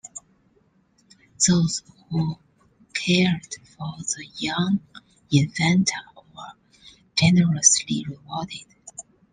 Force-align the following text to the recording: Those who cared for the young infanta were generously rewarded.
Those 1.47 1.83
who 2.09 2.39
cared 2.95 3.43
for 3.65 3.97
the 3.99 4.27
young 4.37 4.79
infanta 5.31 5.93
were 6.33 6.53
generously 7.15 8.03
rewarded. 8.09 8.65